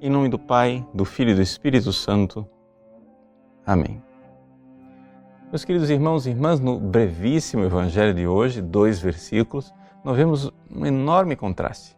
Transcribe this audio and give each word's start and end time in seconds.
Em 0.00 0.08
nome 0.08 0.28
do 0.28 0.38
Pai, 0.38 0.86
do 0.94 1.04
Filho 1.04 1.32
e 1.32 1.34
do 1.34 1.42
Espírito 1.42 1.92
Santo. 1.92 2.46
Amém. 3.66 4.00
Meus 5.50 5.64
queridos 5.64 5.90
irmãos 5.90 6.24
e 6.24 6.30
irmãs, 6.30 6.60
no 6.60 6.78
brevíssimo 6.78 7.64
Evangelho 7.64 8.14
de 8.14 8.24
hoje, 8.24 8.62
dois 8.62 9.00
versículos, 9.00 9.74
nós 10.04 10.16
vemos 10.16 10.52
um 10.70 10.86
enorme 10.86 11.34
contraste. 11.34 11.96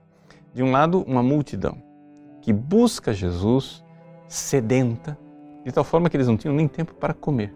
De 0.55 0.63
um 0.63 0.71
lado, 0.71 1.03
uma 1.03 1.23
multidão 1.23 1.77
que 2.41 2.55
busca 2.55 3.13
Jesus 3.13 3.85
sedenta, 4.27 5.19
de 5.62 5.71
tal 5.71 5.85
forma 5.85 6.09
que 6.09 6.17
eles 6.17 6.27
não 6.27 6.39
tinham 6.39 6.55
nem 6.55 6.67
tempo 6.67 6.95
para 6.95 7.12
comer. 7.12 7.55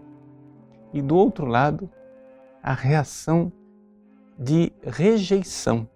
E 0.93 1.01
do 1.01 1.17
outro 1.17 1.47
lado, 1.47 1.89
a 2.63 2.75
reação 2.75 3.51
de 4.39 4.71
rejeição 4.83 5.89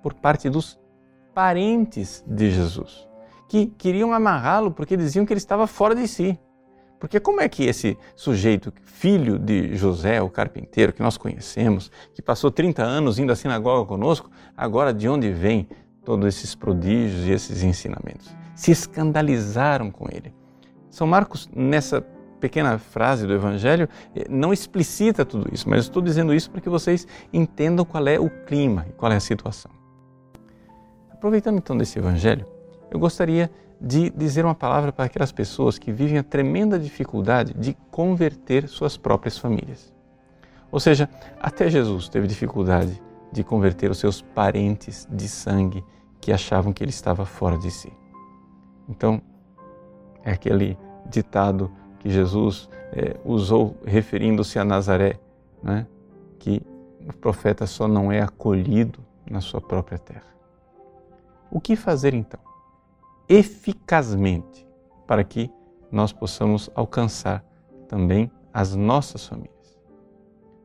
por 0.00 0.14
parte 0.14 0.48
dos 0.48 0.78
parentes 1.34 2.24
de 2.24 2.52
Jesus 2.52 3.08
que 3.48 3.66
queriam 3.66 4.12
amarrá-lo 4.12 4.70
porque 4.70 4.96
diziam 4.96 5.24
que 5.24 5.32
ele 5.32 5.38
estava 5.38 5.66
fora 5.66 5.94
de 5.94 6.06
si. 6.08 6.38
Porque 6.98 7.20
como 7.20 7.40
é 7.40 7.48
que 7.48 7.64
esse 7.64 7.96
sujeito, 8.14 8.72
filho 8.82 9.38
de 9.38 9.76
José, 9.76 10.20
o 10.22 10.30
carpinteiro, 10.30 10.92
que 10.92 11.02
nós 11.02 11.16
conhecemos, 11.16 11.90
que 12.14 12.22
passou 12.22 12.50
30 12.50 12.82
anos 12.82 13.18
indo 13.18 13.32
à 13.32 13.36
sinagoga 13.36 13.86
conosco, 13.86 14.30
agora 14.56 14.94
de 14.94 15.08
onde 15.08 15.30
vem 15.30 15.68
todos 16.04 16.26
esses 16.26 16.54
prodígios 16.54 17.26
e 17.26 17.32
esses 17.32 17.62
ensinamentos? 17.62 18.34
Se 18.54 18.70
escandalizaram 18.70 19.90
com 19.90 20.06
ele. 20.10 20.34
São 20.88 21.06
Marcos, 21.06 21.50
nessa 21.54 22.00
pequena 22.40 22.78
frase 22.78 23.26
do 23.26 23.34
Evangelho, 23.34 23.88
eh, 24.14 24.26
não 24.28 24.52
explicita 24.52 25.24
tudo 25.24 25.52
isso, 25.52 25.68
mas 25.68 25.80
estou 25.80 26.00
dizendo 26.00 26.32
isso 26.32 26.50
para 26.50 26.60
que 26.60 26.68
vocês 26.68 27.06
entendam 27.32 27.84
qual 27.84 28.06
é 28.08 28.18
o 28.18 28.30
clima 28.46 28.86
e 28.88 28.92
qual 28.92 29.12
é 29.12 29.16
a 29.16 29.20
situação. 29.20 29.70
Aproveitando 31.10 31.58
então 31.58 31.76
desse 31.76 31.98
Evangelho, 31.98 32.46
eu 32.90 32.98
gostaria 32.98 33.50
de 33.80 34.10
dizer 34.10 34.44
uma 34.44 34.54
palavra 34.54 34.92
para 34.92 35.04
aquelas 35.04 35.32
pessoas 35.32 35.78
que 35.78 35.92
vivem 35.92 36.18
a 36.18 36.22
tremenda 36.22 36.78
dificuldade 36.78 37.52
de 37.54 37.76
converter 37.90 38.68
suas 38.68 38.96
próprias 38.96 39.36
famílias. 39.36 39.92
Ou 40.70 40.80
seja, 40.80 41.08
até 41.40 41.68
Jesus 41.68 42.08
teve 42.08 42.26
dificuldade 42.26 43.00
de 43.30 43.44
converter 43.44 43.90
os 43.90 43.98
seus 43.98 44.22
parentes 44.22 45.06
de 45.10 45.28
sangue 45.28 45.84
que 46.20 46.32
achavam 46.32 46.72
que 46.72 46.82
ele 46.82 46.90
estava 46.90 47.24
fora 47.24 47.58
de 47.58 47.70
si. 47.70 47.92
Então, 48.88 49.20
é 50.24 50.32
aquele 50.32 50.78
ditado 51.08 51.70
que 51.98 52.10
Jesus 52.10 52.68
é, 52.92 53.16
usou 53.24 53.76
referindo-se 53.84 54.58
a 54.58 54.64
Nazaré, 54.64 55.18
né? 55.62 55.86
que 56.38 56.62
o 57.08 57.12
profeta 57.12 57.66
só 57.66 57.86
não 57.86 58.10
é 58.10 58.20
acolhido 58.20 59.00
na 59.30 59.40
sua 59.40 59.60
própria 59.60 59.98
terra. 59.98 60.34
O 61.50 61.60
que 61.60 61.76
fazer 61.76 62.14
então? 62.14 62.40
Eficazmente 63.28 64.66
para 65.06 65.24
que 65.24 65.50
nós 65.90 66.12
possamos 66.12 66.70
alcançar 66.74 67.44
também 67.88 68.30
as 68.52 68.74
nossas 68.74 69.26
famílias. 69.26 69.78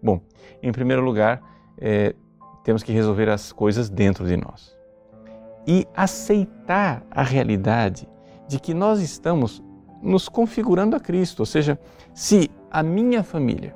Bom, 0.02 0.22
em 0.62 0.72
primeiro 0.72 1.04
lugar, 1.04 1.42
é, 1.78 2.16
temos 2.64 2.84
que 2.84 2.92
resolver 2.92 3.30
as 3.30 3.52
coisas 3.52 3.89
dentro 3.89 4.26
de 4.26 4.38
nós 4.38 4.76
e 5.67 5.88
aceitar 5.95 7.04
a 7.12 7.22
realidade 7.22 8.08
de 8.48 8.59
que 8.59 8.73
nós 8.73 9.00
estamos 9.00 9.64
nos 10.02 10.28
configurando 10.28 10.95
a 10.95 11.00
Cristo, 11.00 11.42
ou 11.42 11.45
seja, 11.45 11.80
se 12.14 12.50
a 12.72 12.82
minha 12.82 13.23
família 13.23 13.76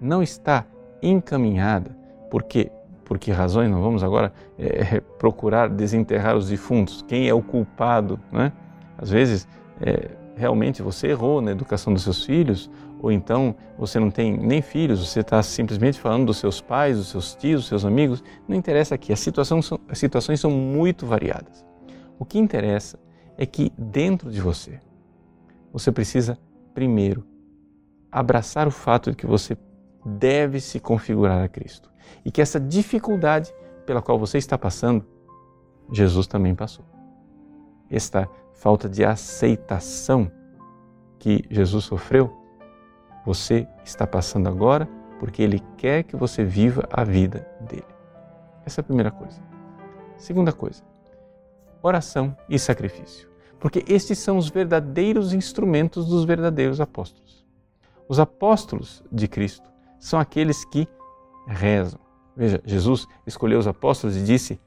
não 0.00 0.22
está 0.22 0.66
encaminhada, 1.02 1.96
porque 2.30 2.70
por 3.04 3.18
que 3.18 3.30
razões, 3.30 3.70
não 3.70 3.82
vamos 3.82 4.02
agora 4.02 4.32
é, 4.58 5.00
procurar 5.18 5.68
desenterrar 5.68 6.36
os 6.36 6.48
defuntos, 6.48 7.02
quem 7.06 7.28
é 7.28 7.34
o 7.34 7.42
culpado, 7.42 8.18
né? 8.32 8.52
Às 8.96 9.10
vezes, 9.10 9.46
é, 9.80 10.10
realmente 10.36 10.82
você 10.82 11.08
errou 11.08 11.40
na 11.40 11.50
educação 11.50 11.92
dos 11.92 12.02
seus 12.02 12.24
filhos, 12.24 12.70
ou 13.00 13.12
então 13.12 13.54
você 13.78 14.00
não 14.00 14.10
tem 14.10 14.36
nem 14.36 14.62
filhos, 14.62 15.06
você 15.06 15.20
está 15.20 15.42
simplesmente 15.42 16.00
falando 16.00 16.26
dos 16.26 16.38
seus 16.38 16.60
pais, 16.60 16.96
dos 16.96 17.08
seus 17.08 17.34
tios, 17.34 17.62
dos 17.62 17.68
seus 17.68 17.84
amigos, 17.84 18.24
não 18.48 18.56
interessa 18.56 18.94
aqui, 18.94 19.12
as 19.12 19.20
situações, 19.20 19.66
são, 19.66 19.78
as 19.88 19.98
situações 19.98 20.40
são 20.40 20.50
muito 20.50 21.04
variadas. 21.06 21.64
O 22.18 22.24
que 22.24 22.38
interessa 22.38 22.98
é 23.36 23.44
que 23.44 23.72
dentro 23.76 24.30
de 24.30 24.40
você, 24.40 24.80
você 25.72 25.92
precisa, 25.92 26.38
primeiro, 26.72 27.24
abraçar 28.10 28.66
o 28.68 28.70
fato 28.70 29.10
de 29.10 29.16
que 29.16 29.26
você 29.26 29.56
deve 30.04 30.60
se 30.60 30.78
configurar 30.78 31.42
a 31.42 31.48
Cristo 31.48 31.90
e 32.24 32.30
que 32.30 32.42
essa 32.42 32.60
dificuldade 32.60 33.54
pela 33.86 34.02
qual 34.02 34.18
você 34.18 34.38
está 34.38 34.56
passando, 34.56 35.04
Jesus 35.92 36.26
também 36.26 36.54
passou. 36.54 36.84
Esta 37.90 38.28
falta 38.52 38.88
de 38.88 39.04
aceitação 39.04 40.30
que 41.18 41.44
Jesus 41.50 41.84
sofreu, 41.84 42.34
você 43.24 43.66
está 43.84 44.06
passando 44.06 44.48
agora 44.48 44.88
porque 45.18 45.42
Ele 45.42 45.62
quer 45.76 46.02
que 46.02 46.16
você 46.16 46.44
viva 46.44 46.86
a 46.92 47.04
vida 47.04 47.46
dele. 47.60 47.86
Essa 48.64 48.80
é 48.80 48.82
a 48.82 48.84
primeira 48.84 49.10
coisa. 49.10 49.40
Segunda 50.16 50.52
coisa, 50.52 50.82
oração 51.82 52.36
e 52.48 52.58
sacrifício. 52.58 53.28
Porque 53.58 53.84
estes 53.88 54.18
são 54.18 54.36
os 54.36 54.48
verdadeiros 54.48 55.32
instrumentos 55.32 56.06
dos 56.06 56.24
verdadeiros 56.24 56.80
apóstolos. 56.80 57.44
Os 58.08 58.18
apóstolos 58.18 59.02
de 59.10 59.26
Cristo 59.26 59.73
são 60.04 60.20
aqueles 60.20 60.66
que 60.66 60.86
rezam. 61.46 61.98
Veja, 62.36 62.60
Jesus 62.66 63.08
escolheu 63.26 63.58
os 63.58 63.66
apóstolos 63.66 64.18
e 64.18 64.22
disse: 64.22 64.60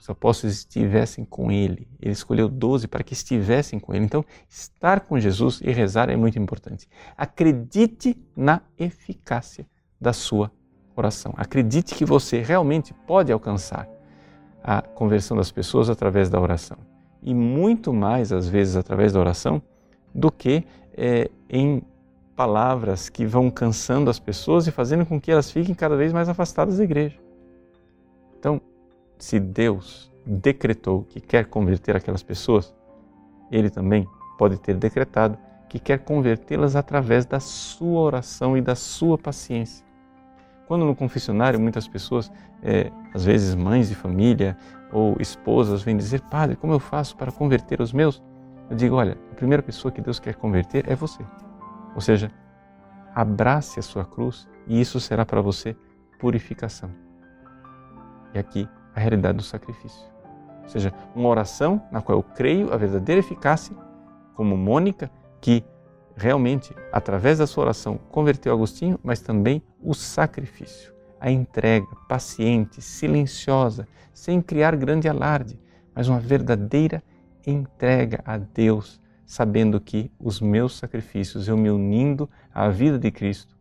os 0.00 0.08
apóstolos 0.08 0.56
estivessem 0.56 1.22
com 1.22 1.52
ele. 1.52 1.86
Ele 2.00 2.12
escolheu 2.12 2.48
doze 2.48 2.88
para 2.88 3.04
que 3.04 3.12
estivessem 3.12 3.78
com 3.78 3.92
ele. 3.92 4.06
Então, 4.06 4.24
estar 4.48 5.00
com 5.00 5.18
Jesus 5.18 5.60
e 5.62 5.70
rezar 5.70 6.08
é 6.08 6.16
muito 6.16 6.38
importante. 6.38 6.88
Acredite 7.14 8.18
na 8.34 8.62
eficácia 8.78 9.66
da 10.00 10.14
sua 10.14 10.50
oração. 10.96 11.34
Acredite 11.36 11.94
que 11.94 12.06
você 12.06 12.40
realmente 12.40 12.94
pode 13.06 13.30
alcançar 13.30 13.86
a 14.64 14.80
conversão 14.80 15.36
das 15.36 15.52
pessoas 15.52 15.90
através 15.90 16.30
da 16.30 16.40
oração. 16.40 16.78
E 17.22 17.34
muito 17.34 17.92
mais, 17.92 18.32
às 18.32 18.48
vezes, 18.48 18.76
através 18.76 19.12
da 19.12 19.20
oração 19.20 19.60
do 20.14 20.32
que 20.32 20.64
é, 20.96 21.30
em 21.50 21.82
palavras 22.34 23.08
que 23.08 23.26
vão 23.26 23.50
cansando 23.50 24.10
as 24.10 24.18
pessoas 24.18 24.66
e 24.66 24.70
fazendo 24.70 25.04
com 25.04 25.20
que 25.20 25.30
elas 25.30 25.50
fiquem 25.50 25.74
cada 25.74 25.96
vez 25.96 26.12
mais 26.12 26.28
afastadas 26.28 26.78
da 26.78 26.84
igreja. 26.84 27.18
Então, 28.38 28.60
se 29.18 29.38
Deus 29.38 30.12
decretou 30.24 31.04
que 31.04 31.20
quer 31.20 31.46
converter 31.46 31.96
aquelas 31.96 32.22
pessoas, 32.22 32.74
Ele 33.50 33.70
também 33.70 34.08
pode 34.38 34.58
ter 34.58 34.76
decretado 34.76 35.38
que 35.68 35.78
quer 35.78 35.98
convertê-las 35.98 36.76
através 36.76 37.24
da 37.24 37.40
sua 37.40 38.00
oração 38.00 38.56
e 38.56 38.60
da 38.60 38.74
sua 38.74 39.16
paciência. 39.16 39.84
Quando 40.66 40.84
no 40.84 40.94
confessionário 40.94 41.60
muitas 41.60 41.86
pessoas, 41.86 42.30
é, 42.62 42.90
às 43.14 43.24
vezes 43.24 43.54
mães 43.54 43.88
de 43.88 43.94
família 43.94 44.56
ou 44.92 45.16
esposas, 45.20 45.82
vêm 45.82 45.96
dizer: 45.96 46.20
Padre, 46.22 46.56
como 46.56 46.72
eu 46.72 46.78
faço 46.78 47.16
para 47.16 47.32
converter 47.32 47.80
os 47.80 47.92
meus? 47.92 48.22
Eu 48.70 48.76
digo: 48.76 48.96
Olha, 48.96 49.16
a 49.30 49.34
primeira 49.34 49.62
pessoa 49.62 49.90
que 49.92 50.00
Deus 50.00 50.18
quer 50.18 50.34
converter 50.34 50.90
é 50.90 50.94
você. 50.94 51.22
Ou 51.94 52.00
seja, 52.00 52.30
abrace 53.14 53.78
a 53.78 53.82
sua 53.82 54.04
cruz 54.04 54.48
e 54.66 54.80
isso 54.80 54.98
será 55.00 55.24
para 55.24 55.40
você 55.40 55.76
purificação. 56.18 56.90
E 58.34 58.38
aqui 58.38 58.68
a 58.94 59.00
realidade 59.00 59.38
do 59.38 59.42
sacrifício. 59.42 60.06
Ou 60.62 60.68
seja, 60.68 60.92
uma 61.14 61.28
oração 61.28 61.82
na 61.90 62.00
qual 62.00 62.18
eu 62.18 62.22
creio 62.22 62.72
a 62.72 62.76
verdadeira 62.76 63.18
eficácia, 63.18 63.74
como 64.34 64.56
Mônica, 64.56 65.10
que 65.40 65.64
realmente, 66.16 66.74
através 66.92 67.38
da 67.38 67.46
sua 67.46 67.64
oração, 67.64 67.98
converteu 68.10 68.52
Agostinho, 68.52 68.98
mas 69.02 69.20
também 69.20 69.62
o 69.82 69.94
sacrifício, 69.94 70.94
a 71.20 71.30
entrega 71.30 71.86
paciente, 72.08 72.80
silenciosa, 72.80 73.86
sem 74.12 74.40
criar 74.40 74.76
grande 74.76 75.08
alarde, 75.08 75.58
mas 75.94 76.08
uma 76.08 76.20
verdadeira 76.20 77.02
entrega 77.46 78.22
a 78.24 78.38
Deus 78.38 79.01
sabendo 79.32 79.80
que 79.80 80.12
os 80.20 80.42
meus 80.42 80.76
sacrifícios, 80.76 81.48
eu 81.48 81.56
me 81.56 81.70
unindo 81.70 82.28
à 82.52 82.68
vida 82.68 82.98
de 82.98 83.10
Cristo, 83.10 83.56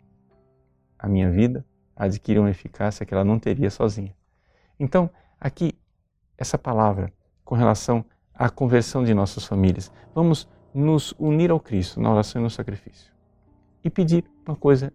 a 0.99 1.07
minha 1.07 1.31
vida 1.31 1.65
adquire 1.95 2.39
uma 2.39 2.49
eficácia 2.49 3.05
que 3.05 3.13
ela 3.13 3.23
não 3.23 3.39
teria 3.39 3.69
sozinha. 3.69 4.13
Então, 4.77 5.09
aqui, 5.39 5.73
essa 6.37 6.57
palavra 6.57 7.09
com 7.45 7.55
relação 7.55 8.03
à 8.33 8.49
conversão 8.49 9.01
de 9.01 9.13
nossas 9.13 9.45
famílias, 9.45 9.89
vamos 10.13 10.45
nos 10.73 11.15
unir 11.17 11.51
ao 11.51 11.59
Cristo 11.59 12.01
na 12.01 12.11
oração 12.11 12.41
e 12.41 12.43
no 12.43 12.49
sacrifício. 12.49 13.13
E 13.81 13.89
pedir 13.89 14.25
uma 14.45 14.57
coisa 14.57 14.91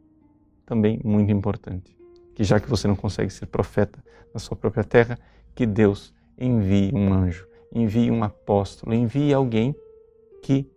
também 0.67 1.01
muito 1.03 1.33
importante, 1.33 1.97
que 2.35 2.45
já 2.45 2.61
que 2.61 2.69
você 2.69 2.87
não 2.87 2.97
consegue 2.97 3.31
ser 3.31 3.47
profeta 3.47 3.99
na 4.35 4.39
sua 4.39 4.55
própria 4.55 4.85
terra, 4.85 5.19
que 5.55 5.65
Deus 5.65 6.13
envie 6.37 6.93
um 6.95 7.15
anjo, 7.15 7.49
envie 7.73 8.11
um 8.11 8.23
apóstolo, 8.23 8.93
envie 8.93 9.33
alguém 9.33 9.75
que, 10.47 10.71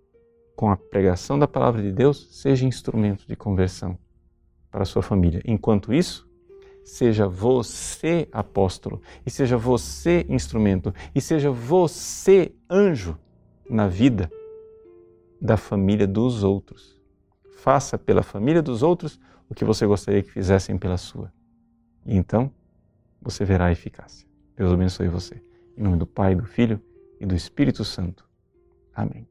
com 0.55 0.71
a 0.71 0.75
pregação 0.75 1.37
da 1.37 1.47
palavra 1.47 1.79
de 1.79 1.91
Deus, 1.91 2.27
seja 2.31 2.65
instrumento 2.65 3.27
de 3.27 3.35
conversão 3.35 3.95
para 4.71 4.81
a 4.81 4.85
sua 4.85 5.03
família. 5.03 5.43
Enquanto 5.45 5.93
isso, 5.93 6.27
seja 6.83 7.27
você 7.27 8.27
apóstolo, 8.31 8.99
e 9.23 9.29
seja 9.29 9.57
você 9.57 10.25
instrumento, 10.27 10.91
e 11.13 11.21
seja 11.21 11.51
você 11.51 12.51
anjo 12.67 13.15
na 13.69 13.87
vida 13.87 14.31
da 15.39 15.55
família 15.55 16.07
dos 16.07 16.43
outros. 16.43 16.99
Faça 17.57 17.95
pela 17.95 18.23
família 18.23 18.63
dos 18.63 18.81
outros 18.81 19.19
o 19.47 19.53
que 19.53 19.63
você 19.63 19.85
gostaria 19.85 20.23
que 20.23 20.31
fizessem 20.31 20.79
pela 20.79 20.97
sua. 20.97 21.31
E 22.07 22.17
então 22.17 22.51
você 23.21 23.45
verá 23.45 23.65
a 23.65 23.71
eficácia. 23.71 24.27
Deus 24.57 24.73
abençoe 24.73 25.09
você. 25.09 25.39
Em 25.77 25.83
nome 25.83 25.97
do 25.97 26.07
Pai, 26.07 26.33
do 26.33 26.43
Filho 26.43 26.81
e 27.19 27.25
do 27.25 27.35
Espírito 27.35 27.85
Santo. 27.85 28.27
Amém. 28.95 29.27